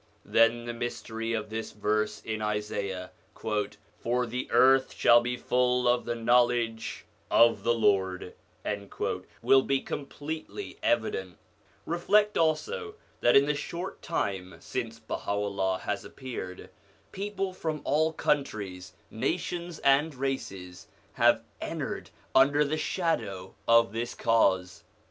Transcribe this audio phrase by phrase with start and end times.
[0.25, 3.11] Then the mystery of this verse in Isaiah,'
[3.99, 8.33] For the earth shall be full of the knowledge of the Lord,'
[9.43, 11.37] will be completely evident
[11.85, 16.71] Reflect also that in the short time since Baha'u'llah has appeared,
[17.11, 24.83] people from all countries, nations, and races have entered under the shadow of this Cause.